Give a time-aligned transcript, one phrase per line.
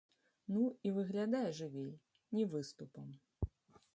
[0.53, 1.91] Ну, і выглядае жывей,
[2.39, 3.07] не выступам.